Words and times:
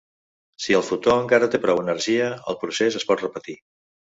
Si 0.63 0.75
el 0.77 0.85
fotó 0.87 1.13
encara 1.25 1.49
té 1.55 1.61
prou 1.67 1.81
energia, 1.83 2.33
el 2.53 2.59
procés 2.65 3.01
es 3.03 3.09
pot 3.13 3.25
repetir. 3.29 3.59